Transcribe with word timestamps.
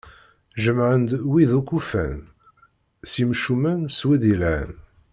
Jemɛen-d 0.63 1.11
wid 1.31 1.51
akk 1.59 1.69
ufan, 1.77 2.19
s 3.11 3.13
yemcumen, 3.19 3.79
s 3.97 3.99
wid 4.07 4.23
yelhan. 4.29 4.71